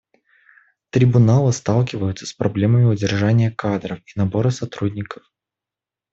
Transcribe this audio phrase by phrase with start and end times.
[0.89, 5.31] Трибуналы сталкиваются с проблемами удержания кадров и набора сотрудников.